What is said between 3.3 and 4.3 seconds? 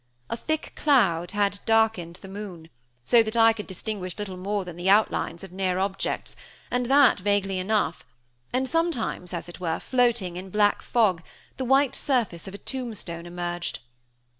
I could distinguish